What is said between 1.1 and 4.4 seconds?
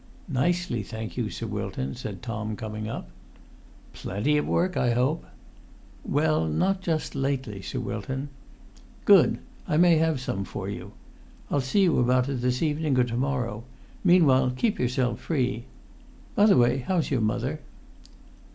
you, Sir Wilton," said Tom, coming up. "Plenty